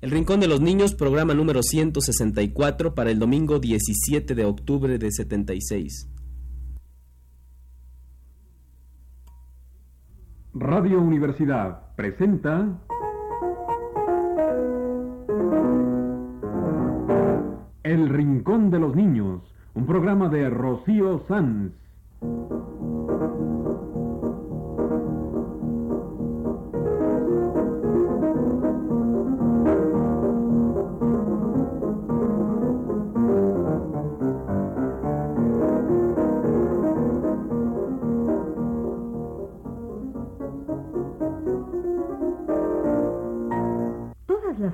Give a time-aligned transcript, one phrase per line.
[0.00, 5.10] El Rincón de los Niños, programa número 164 para el domingo 17 de octubre de
[5.10, 6.10] 76.
[10.52, 12.78] Radio Universidad presenta
[17.82, 19.42] El Rincón de los Niños,
[19.74, 21.72] un programa de Rocío Sanz.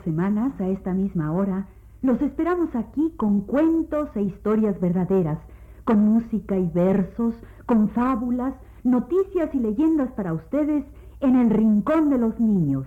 [0.04, 1.66] Semanas, a esta misma hora,
[2.02, 5.38] los esperamos aquí con cuentos e historias verdaderas,
[5.84, 7.34] con música y versos,
[7.66, 8.54] con fábulas,
[8.84, 10.84] noticias y leyendas para ustedes
[11.20, 12.86] en el Rincón de los Niños.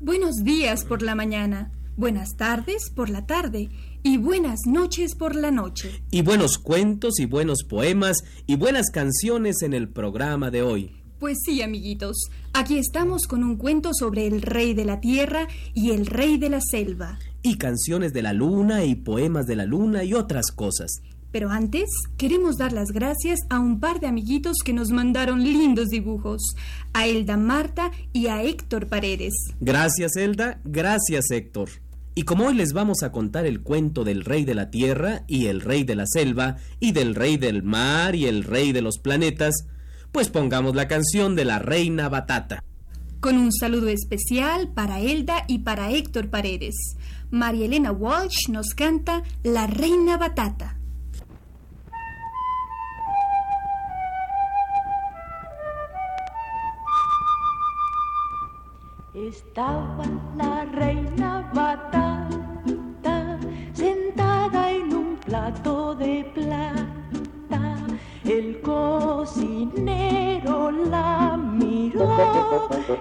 [0.00, 3.70] Buenos días por la mañana, buenas tardes por la tarde
[4.02, 6.02] y buenas noches por la noche.
[6.10, 11.02] Y buenos cuentos y buenos poemas y buenas canciones en el programa de hoy.
[11.18, 15.92] Pues sí, amiguitos, aquí estamos con un cuento sobre el rey de la tierra y
[15.92, 17.18] el rey de la selva.
[17.42, 20.90] Y canciones de la luna y poemas de la luna y otras cosas.
[21.30, 25.88] Pero antes, queremos dar las gracias a un par de amiguitos que nos mandaron lindos
[25.88, 26.54] dibujos,
[26.92, 29.32] a Elda Marta y a Héctor Paredes.
[29.60, 30.60] Gracias, Elda.
[30.64, 31.70] Gracias, Héctor.
[32.14, 35.46] Y como hoy les vamos a contar el cuento del rey de la tierra y
[35.46, 38.98] el rey de la selva y del rey del mar y el rey de los
[38.98, 39.66] planetas,
[40.12, 42.62] pues pongamos la canción de la reina Batata.
[43.20, 46.74] Con un saludo especial para Elda y para Héctor Paredes.
[47.30, 50.76] María Elena Walsh nos canta La Reina Batata.
[59.14, 59.91] Estaba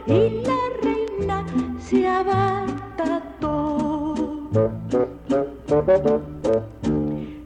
[0.06, 1.46] y la reina
[1.80, 3.50] se abatató.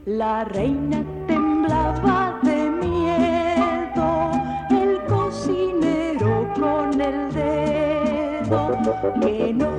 [0.04, 4.30] La reina temblaba de miedo,
[4.70, 8.78] el cocinero con el dedo,
[9.20, 9.70] que no,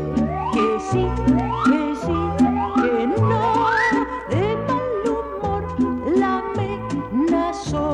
[0.53, 1.05] que sí,
[1.65, 2.17] que sí,
[2.81, 3.41] que no,
[4.29, 5.63] de mal humor
[6.17, 7.85] la amenazó.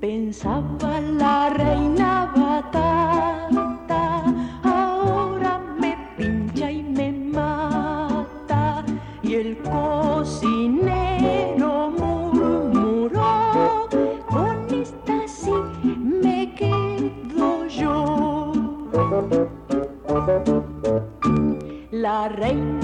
[0.00, 4.22] Pensaba la reina batata,
[4.62, 8.84] ahora me pincha y me mata.
[9.24, 10.90] Y el cocinero
[11.98, 13.88] murmuró,
[14.28, 15.50] con esta sí
[15.96, 18.52] me quedo yo.
[21.90, 22.77] La reina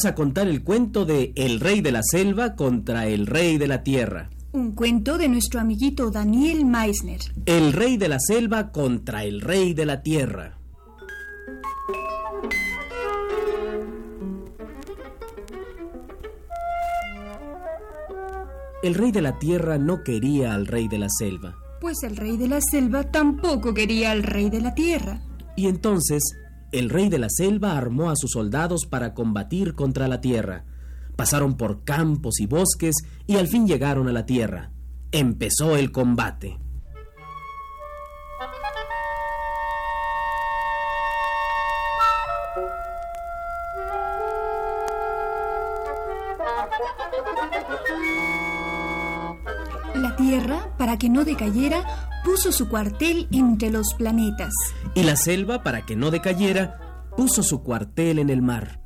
[0.00, 3.68] vamos a contar el cuento de El rey de la selva contra el rey de
[3.68, 4.30] la tierra.
[4.52, 7.20] Un cuento de nuestro amiguito Daniel Meissner.
[7.44, 10.58] El rey de la selva contra el rey de la tierra.
[18.82, 21.56] El rey de la tierra no quería al rey de la selva.
[21.82, 25.20] Pues el rey de la selva tampoco quería al rey de la tierra.
[25.56, 26.22] Y entonces
[26.72, 30.64] el rey de la selva armó a sus soldados para combatir contra la tierra.
[31.16, 32.94] Pasaron por campos y bosques
[33.26, 34.70] y al fin llegaron a la tierra.
[35.12, 36.58] empezó el combate.
[49.94, 54.52] La Tierra, para que no decayera, puso su cuartel entre los planetas.
[54.94, 58.80] Y la selva, para que no decayera, puso su cuartel en el mar.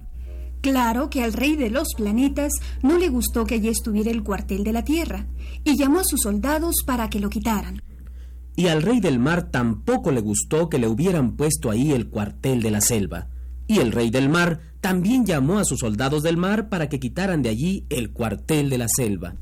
[0.60, 2.52] Claro que al rey de los planetas
[2.82, 5.26] no le gustó que allí estuviera el cuartel de la Tierra,
[5.62, 7.82] y llamó a sus soldados para que lo quitaran.
[8.56, 12.62] Y al rey del mar tampoco le gustó que le hubieran puesto ahí el cuartel
[12.62, 13.28] de la selva.
[13.66, 17.42] Y el rey del mar también llamó a sus soldados del mar para que quitaran
[17.42, 19.34] de allí el cuartel de la selva.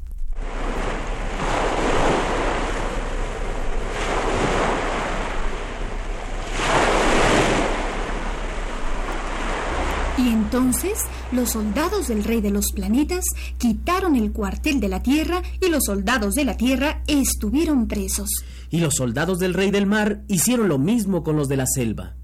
[10.17, 10.99] Y entonces
[11.32, 13.25] los soldados del rey de los planetas
[13.56, 18.28] quitaron el cuartel de la Tierra y los soldados de la Tierra estuvieron presos.
[18.69, 22.16] Y los soldados del rey del mar hicieron lo mismo con los de la selva.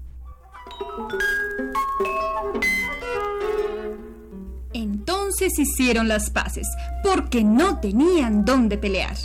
[4.73, 6.67] Entonces hicieron las paces,
[7.03, 9.17] porque no tenían dónde pelear.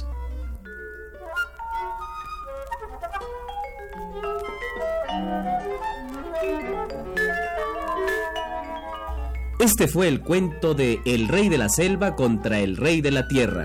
[9.65, 13.27] Este fue el cuento de El rey de la selva contra el rey de la
[13.29, 13.65] tierra.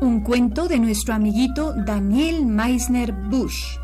[0.00, 3.76] Un cuento de nuestro amiguito Daniel Meisner Bush.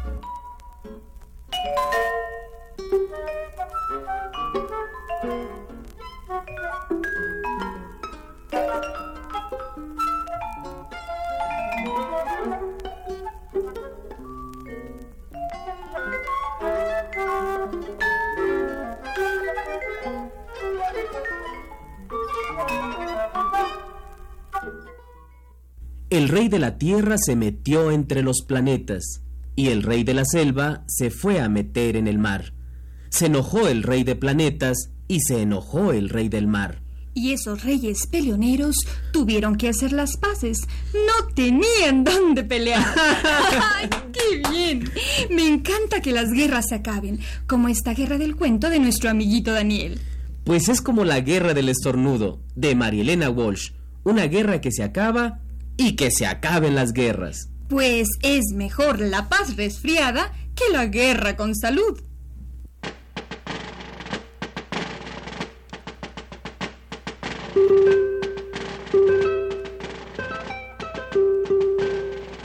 [26.53, 29.23] De la tierra se metió entre los planetas,
[29.57, 32.53] y el rey de la selva se fue a meter en el mar.
[33.09, 36.83] Se enojó el rey de planetas y se enojó el rey del mar.
[37.15, 38.77] Y esos reyes peleoneros
[39.13, 40.61] tuvieron que hacer las paces.
[40.93, 42.85] No tenían dónde pelear.
[43.75, 44.91] ¡Ay, qué bien!
[45.31, 49.53] Me encanta que las guerras se acaben, como esta guerra del cuento de nuestro amiguito
[49.53, 50.01] Daniel.
[50.45, 53.71] Pues es como la guerra del estornudo, de Marielena Walsh,
[54.05, 55.42] una guerra que se acaba
[55.77, 57.49] y que se acaben las guerras.
[57.69, 62.01] Pues es mejor la paz resfriada que la guerra con salud.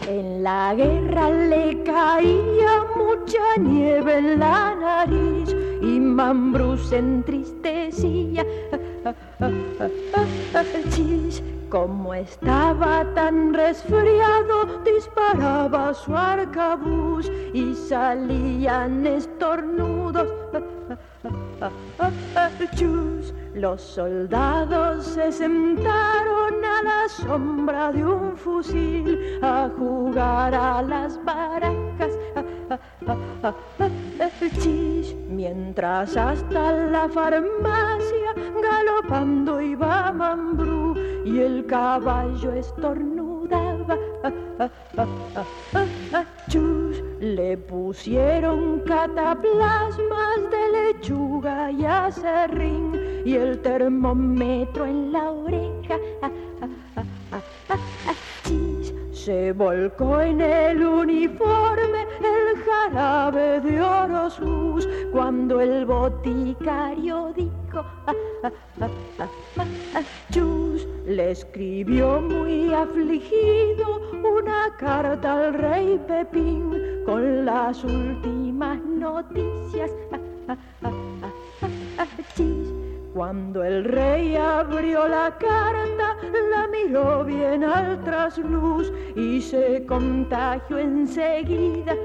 [0.07, 8.45] En la guerra le caía mucha nieve en la nariz y Mambrú se entristecía.
[11.69, 20.31] Como estaba tan resfriado, disparaba su arcabuz y salían estornudos.
[23.53, 32.16] Los soldados se sentaron a la sombra de un fusil a jugar a las barajas.
[35.29, 40.95] Mientras hasta la farmacia galopando iba Mambrú
[41.25, 43.97] y el caballo estornudaba.
[46.49, 55.97] Chus, le pusieron cataplasmas de lechuga y acerrín y el termómetro en la oreja.
[59.27, 67.83] Se volcó en el uniforme el jarabe de Orosus cuando el boticario dijo
[70.31, 79.91] Chus le escribió muy afligido una carta al rey Pepín con las últimas noticias.
[82.33, 82.76] Chis,
[83.17, 86.17] cuando el rey abrió la carta,
[86.51, 91.95] la miró bien al trasluz y se contagió enseguida.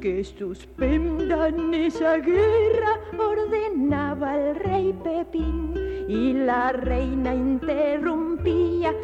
[0.00, 5.74] Que suspendan esa guerra, ordenaba el rey Pepín
[6.08, 8.94] y la reina interrumpía.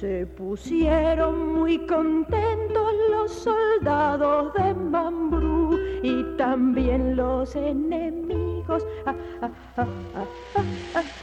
[0.00, 8.82] Se pusieron muy contentos los soldados de Mambrú y también los enemigos.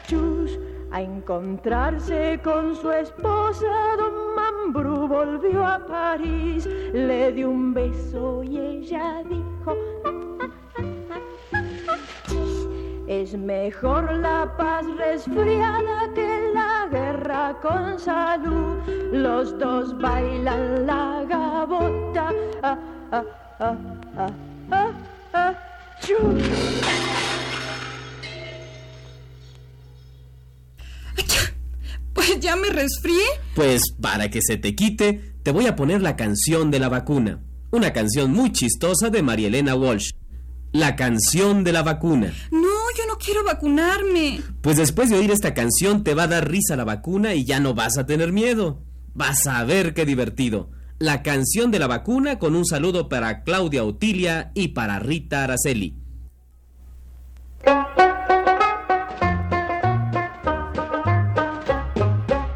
[0.05, 0.59] Chus,
[0.91, 3.65] a encontrarse con su esposa,
[3.97, 9.75] don Mambrú volvió a París, le dio un beso y ella dijo,
[13.07, 16.56] Es mejor la paz resfriada que la
[17.61, 18.77] con salud.
[19.11, 22.31] Los dos bailan la gabota.
[22.63, 22.77] Ah,
[23.11, 23.23] ah,
[23.59, 23.77] ah,
[24.17, 24.31] ah,
[24.71, 24.91] ah,
[25.33, 25.53] ah.
[32.13, 33.23] Pues ya me resfrié.
[33.55, 37.39] Pues para que se te quite, te voy a poner la canción de la vacuna.
[37.71, 40.11] Una canción muy chistosa de María Elena Walsh.
[40.71, 42.33] La canción de la vacuna.
[42.51, 42.66] No,
[43.17, 44.41] no quiero vacunarme.
[44.61, 47.59] Pues después de oír esta canción te va a dar risa la vacuna y ya
[47.59, 48.83] no vas a tener miedo.
[49.13, 50.69] Vas a ver qué divertido.
[50.99, 55.95] La canción de la vacuna con un saludo para Claudia Utilia y para Rita Araceli.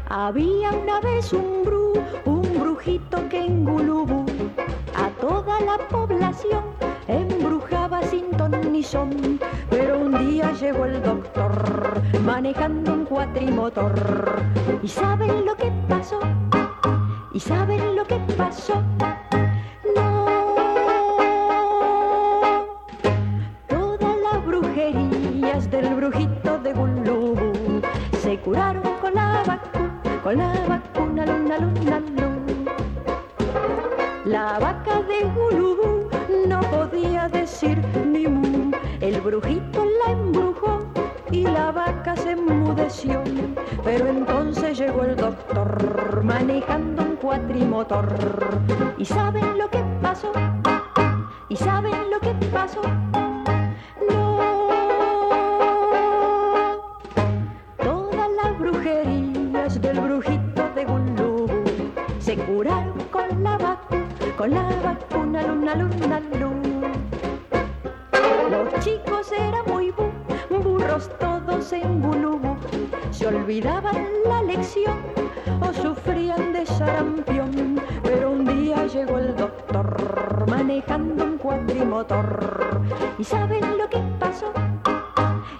[0.08, 1.92] Había una vez un bru,
[2.24, 4.24] un brujito que en Gulubú
[12.24, 13.94] manejando un cuatrimotor.
[14.82, 16.20] ¿Y saben lo que pasó?
[17.32, 18.82] ¿Y saben lo que pasó?
[59.68, 61.46] Del brujito de Gulubú
[62.18, 64.04] se curaron con la vacuna,
[64.36, 66.88] con la vacuna, luna, luna, luna.
[68.50, 72.56] Los chicos eran muy bu- burros todos en Gulubú,
[73.12, 74.96] se olvidaban la lección
[75.60, 77.80] o sufrían de sarampión.
[78.02, 82.80] Pero un día llegó el doctor manejando un cuatrimotor.
[83.16, 84.52] ¿Y saben lo que pasó?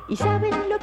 [0.08, 0.81] ¿Y saben lo que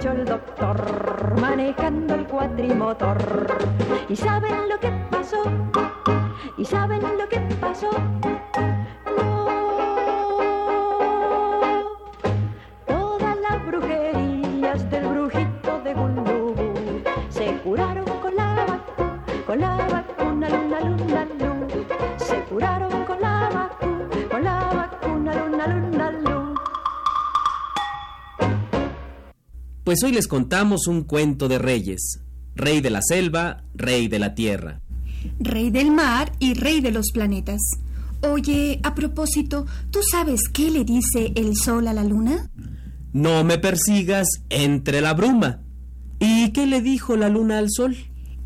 [0.00, 3.18] marchó el doctor manejando el cuatrimotor.
[4.08, 5.42] ¿Y saben lo que pasó?
[6.56, 7.90] ¿Y saben lo que pasó?
[9.18, 9.46] No.
[12.86, 16.54] Todas las brujerías del brujito de Gulubú
[17.28, 17.99] se curaron
[29.90, 32.20] Pues hoy les contamos un cuento de reyes.
[32.54, 34.82] Rey de la selva, rey de la tierra.
[35.40, 37.58] Rey del mar y rey de los planetas.
[38.22, 42.52] Oye, a propósito, ¿tú sabes qué le dice el sol a la luna?
[43.12, 45.62] No me persigas entre la bruma.
[46.20, 47.96] ¿Y qué le dijo la luna al sol?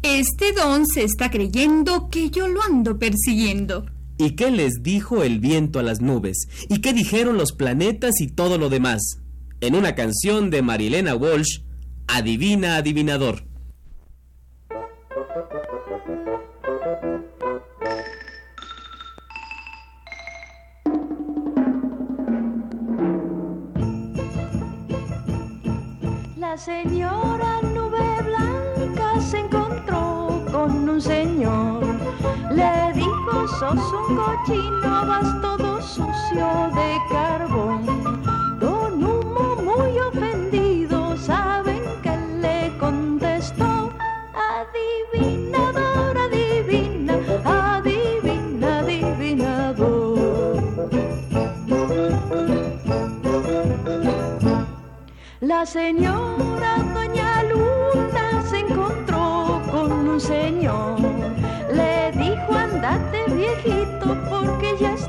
[0.02, 3.84] Este don se está creyendo que yo lo ando persiguiendo.
[4.16, 6.48] ¿Y qué les dijo el viento a las nubes?
[6.70, 9.18] ¿Y qué dijeron los planetas y todo lo demás?
[9.64, 11.62] En una canción de Marilena Walsh,
[12.06, 13.46] Adivina Adivinador.
[26.36, 31.82] La señora nube blanca se encontró con un señor.
[32.52, 37.93] Le dijo, sos un cochino, vas todo sucio de carbón.
[55.64, 61.00] La señora Doña Luna se encontró con un señor.
[61.72, 65.08] Le dijo, andate viejito porque ya es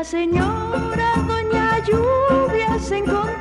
[0.00, 3.39] La señora Doña Lluvia se encontró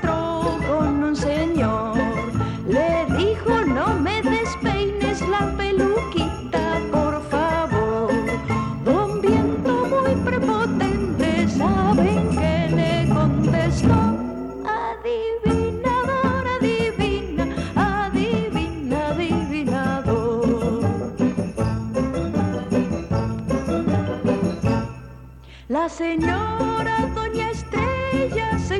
[25.99, 28.75] señora Doña Estrella se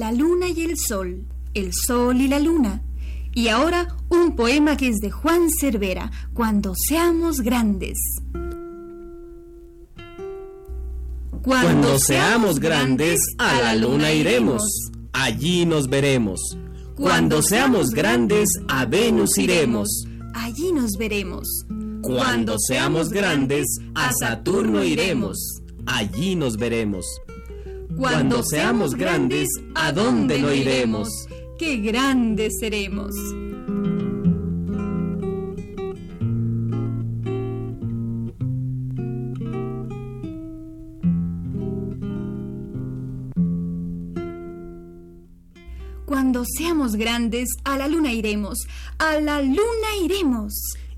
[0.00, 2.80] La luna y el sol, el sol y la luna.
[3.34, 7.98] Y ahora un poema que es de Juan Cervera, Cuando seamos grandes.
[11.42, 14.62] Cuando seamos grandes, a la luna iremos.
[15.12, 16.56] Allí nos veremos.
[16.96, 20.06] Cuando seamos grandes, a Venus iremos.
[20.32, 21.46] Allí nos veremos.
[22.00, 25.60] Cuando seamos grandes, a Saturno iremos.
[25.84, 27.04] Allí nos veremos.
[27.96, 31.08] Cuando seamos grandes, ¿a dónde no iremos?
[31.58, 33.14] ¡Qué grandes seremos!
[46.06, 48.58] Cuando seamos grandes, a la luna iremos.
[48.98, 50.52] A la luna iremos.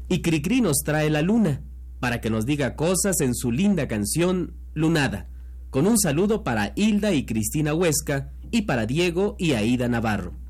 [0.08, 1.62] Y Cricri nos trae la luna
[2.00, 5.28] para que nos diga cosas en su linda canción Lunada,
[5.72, 10.41] con un saludo para Hilda y Cristina Huesca y para Diego y Aida Navarro.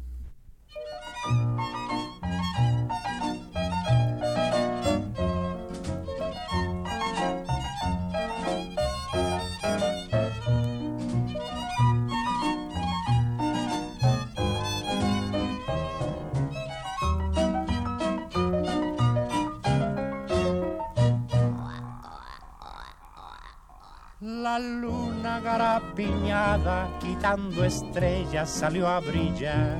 [25.92, 29.78] Garapiñada, quitando estrellas, salió a brillar.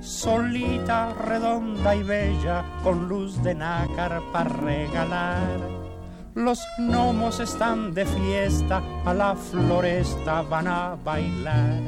[0.00, 5.60] Solita, redonda y bella, con luz de nácar para regalar.
[6.34, 11.80] Los gnomos están de fiesta, a la floresta van a bailar.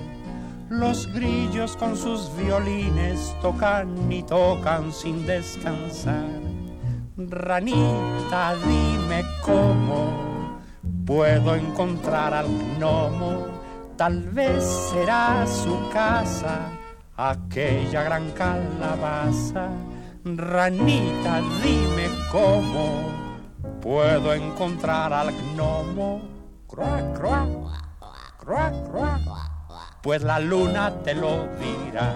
[0.69, 6.29] Los grillos con sus violines tocan y tocan sin descansar.
[7.17, 10.26] Ranita, dime cómo
[11.07, 13.47] puedo encontrar al gnomo,
[13.97, 16.69] tal vez será su casa,
[17.17, 19.69] aquella gran calabaza.
[20.25, 23.05] Ranita, dime cómo
[23.81, 26.21] puedo encontrar al gnomo.
[26.67, 27.49] Cruac, cruac,
[28.39, 29.21] cruac, cruac,
[30.03, 32.13] pues la luna te lo dirá.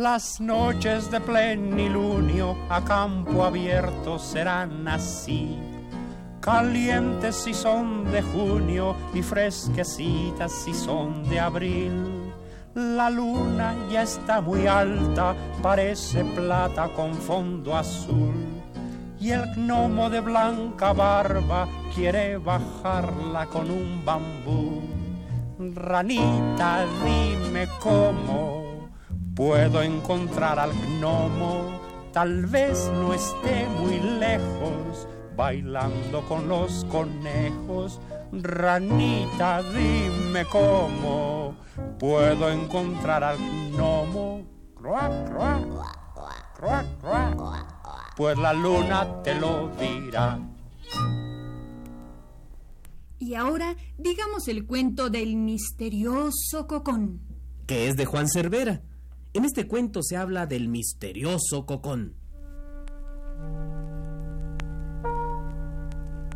[0.00, 5.58] Las noches de plenilunio a campo abierto serán así,
[6.40, 12.32] calientes si son de junio y fresquecitas si son de abril.
[12.72, 18.32] La luna ya está muy alta, parece plata con fondo azul.
[19.20, 24.80] Y el gnomo de blanca barba quiere bajarla con un bambú.
[25.58, 28.59] Ranita, dime cómo
[29.40, 31.80] puedo encontrar al gnomo.
[32.12, 37.98] Tal vez no esté muy lejos, bailando con los conejos.
[38.32, 41.54] Ranita, dime cómo
[41.98, 44.42] puedo encontrar al gnomo.
[44.74, 45.66] Cruac, cruac,
[46.54, 48.14] cruac, cruac.
[48.18, 50.38] Pues la luna te lo dirá.
[53.18, 57.22] Y ahora digamos el cuento del misterioso cocón.
[57.66, 58.82] que es de Juan Cervera.
[59.32, 62.16] En este cuento se habla del misterioso cocón.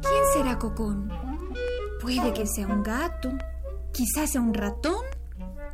[0.01, 1.11] ¿Quién será cocón?
[2.01, 3.31] Puede que sea un gato,
[3.93, 5.05] quizás sea un ratón.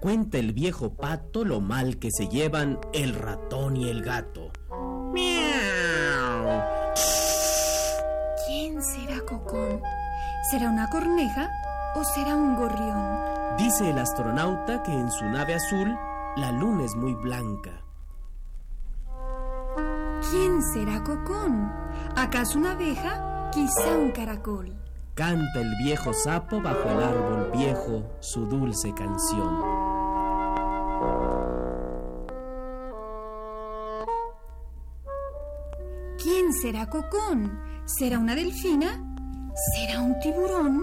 [0.00, 4.50] Cuenta el viejo pato lo mal que se llevan el ratón y el gato.
[5.12, 6.62] ¡Miau!
[8.46, 9.82] ¿Quién será cocón?
[10.50, 11.50] ¿Será una corneja
[11.96, 13.58] o será un gorrión?
[13.58, 15.94] Dice el astronauta que en su nave azul
[16.36, 17.82] la luna es muy blanca.
[20.30, 21.72] ¿Quién será cocón?
[22.16, 23.50] ¿Acaso una abeja?
[23.52, 24.72] Quizá un caracol.
[25.14, 29.80] canta el viejo sapo bajo el árbol viejo su dulce canción.
[36.22, 37.60] ¿Quién será Cocón?
[37.86, 39.02] ¿Será una delfina?
[39.74, 40.82] ¿Será un tiburón?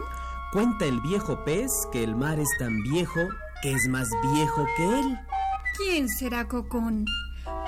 [0.51, 3.21] Cuenta el viejo pez que el mar es tan viejo
[3.61, 5.19] que es más viejo que él.
[5.77, 7.05] ¿Quién será Cocón?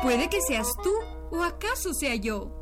[0.02, 0.92] Puede que seas tú
[1.32, 2.56] o acaso sea yo.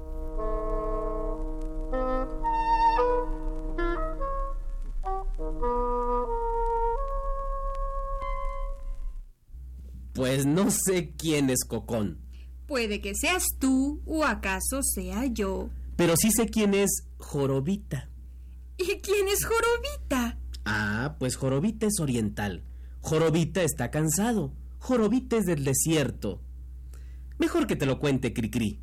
[10.14, 12.20] Pues no sé quién es Cocón,
[12.66, 15.70] Puede que seas tú o acaso sea yo.
[15.96, 18.10] pero sí sé quién es Jorobita.
[18.78, 20.38] ¿Y quién es Jorobita?
[20.66, 22.64] Ah, pues Jorobita es oriental.
[23.02, 24.52] Jorobita está cansado.
[24.80, 26.42] Jorobita es del desierto.
[27.40, 28.82] Mejor que te lo cuente Cricri.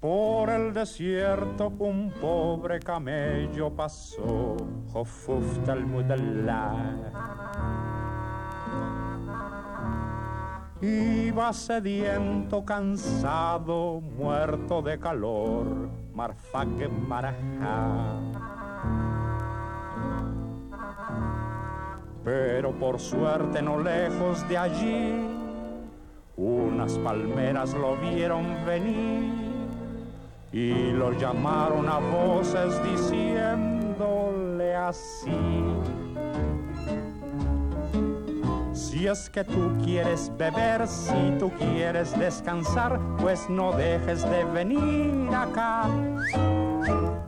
[0.00, 4.56] Por el desierto un pobre camello pasó,
[4.96, 5.84] Jofufta al
[10.80, 18.20] Iba sediento, cansado, muerto de calor, marfaque marajá.
[22.24, 25.28] Pero por suerte no lejos de allí,
[26.38, 29.30] unas palmeras lo vieron venir
[30.52, 33.75] y lo llamaron a voces diciéndole
[38.72, 45.34] Si es que tú quieres beber, si tú quieres descansar, pues no dejes de venir
[45.34, 45.88] acá.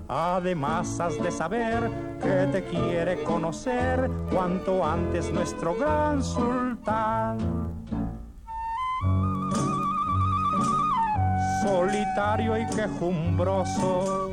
[0.09, 1.91] Además has de saber
[2.23, 7.39] que te quiere conocer cuanto antes nuestro gran sultán.
[11.69, 14.31] solitario y quejumbroso,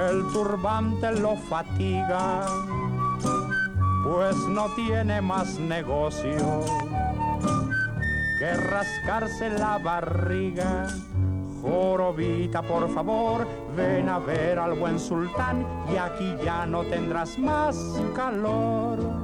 [0.00, 2.46] el turbante lo fatiga,
[4.04, 6.64] pues no tiene más negocio
[8.38, 10.88] que rascarse la barriga.
[11.62, 17.76] Jorobita, por favor, ven a ver al buen sultán y aquí ya no tendrás más
[18.14, 19.23] calor.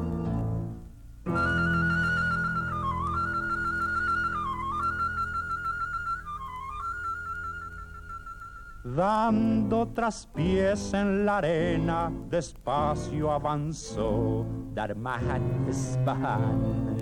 [9.00, 16.98] Dando traspiés en la arena, despacio avanzó Darmahan Espahan.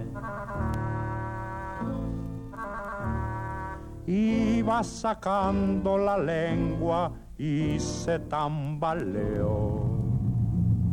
[4.07, 9.83] Iba sacando la lengua y se tambaleó.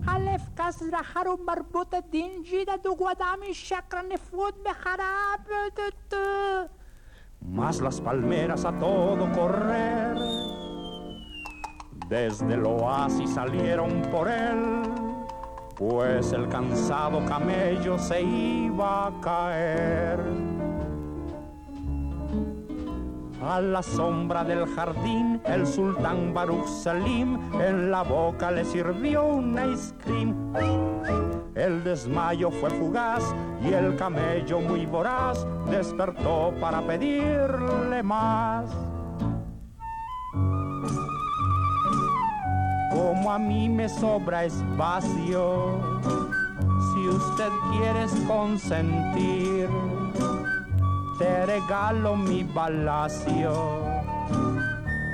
[0.07, 5.45] Alef kasraharu marbuta dinjida du guadami shakranefud beharab
[7.41, 10.44] Mas las palmeras a todo correr
[12.09, 14.81] desde el oasis salieron por él,
[15.75, 20.19] pues el cansado camello se iba a caer.
[23.43, 29.53] A la sombra del jardín, el sultán Baruch Salim en la boca le sirvió un
[29.71, 30.53] ice cream.
[31.53, 33.23] El desmayo fue fugaz
[33.63, 38.94] y el camello muy voraz despertó para pedirle más.
[42.95, 45.99] Como a mí me sobra espacio.
[46.93, 49.69] Si usted quiere consentir,
[51.19, 53.83] te regalo mi palacio,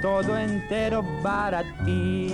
[0.01, 2.31] todo entero para ti.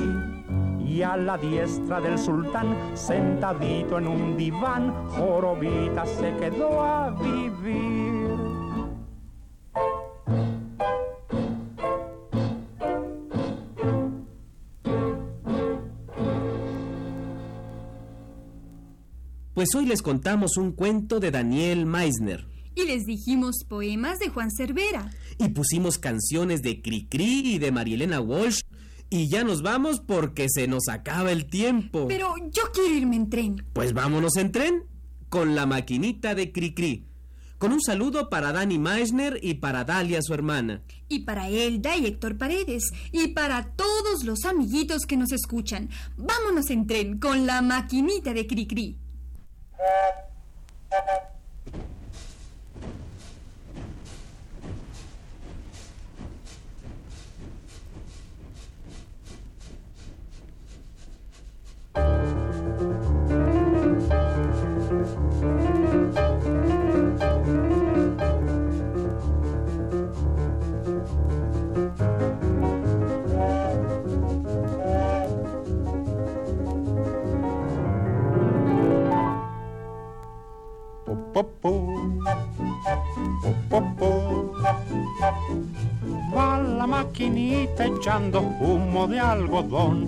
[0.85, 8.66] Y a la diestra del sultán, sentadito en un diván, Jorobita se quedó a vivir.
[19.57, 22.45] Pues hoy les contamos un cuento de Daniel Meisner.
[22.75, 25.09] Y les dijimos poemas de Juan Cervera.
[25.39, 28.61] Y pusimos canciones de Cricri y de Marielena Walsh.
[29.09, 32.05] Y ya nos vamos porque se nos acaba el tiempo.
[32.07, 33.65] Pero yo quiero irme en tren.
[33.73, 34.83] Pues vámonos en tren
[35.27, 37.07] con la maquinita de Cricri.
[37.57, 40.83] Con un saludo para Dani Meisner y para Dalia, su hermana.
[41.09, 42.91] Y para Elda y Héctor Paredes.
[43.11, 45.89] Y para todos los amiguitos que nos escuchan.
[46.15, 48.99] Vámonos en tren con la maquinita de Cricri.
[49.77, 50.13] แบบ
[50.89, 51.21] แบบ
[88.07, 90.07] echando humo de algodón.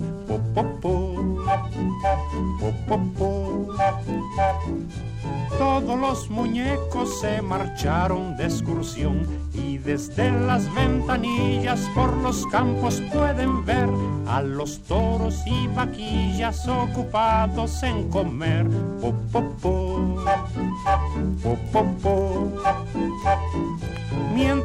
[5.58, 13.66] Todos los muñecos se marcharon de excursión y desde las ventanillas por los campos pueden
[13.66, 13.90] ver
[14.26, 18.66] a los toros y vaquillas ocupados en comer.
[19.02, 20.00] Po, po, po.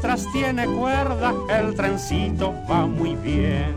[0.06, 3.74] Mientras tiene cuerda, el trencito va muy bien.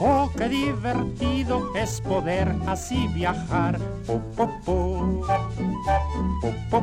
[0.00, 3.78] Oh, qué divertido es poder así viajar.
[4.06, 5.26] Po, po, po.
[6.70, 6.80] Po,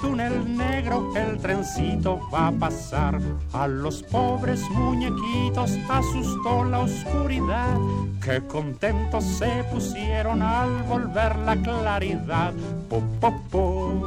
[0.00, 3.18] túnel negro el trencito va a pasar.
[3.52, 7.76] A los pobres muñequitos asustó la oscuridad.
[8.22, 12.52] Qué contentos se pusieron al volver la claridad.
[12.88, 14.02] Po, po, po.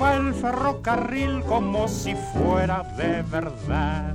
[0.00, 4.14] Va el ferrocarril como si fuera de verdad.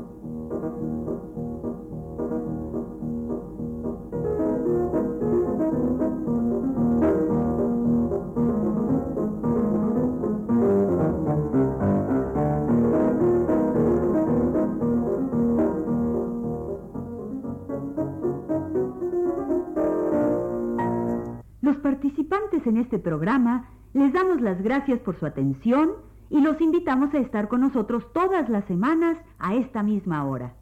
[22.51, 25.91] Participantes en este programa les damos las gracias por su atención
[26.29, 30.55] y los invitamos a estar con nosotros todas las semanas a esta misma hora.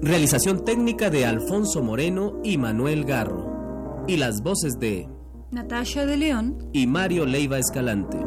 [0.00, 4.04] Realización técnica de Alfonso Moreno y Manuel Garro.
[4.06, 5.08] Y las voces de
[5.50, 6.58] Natasha de León.
[6.72, 8.18] y Mario Leiva Escalante.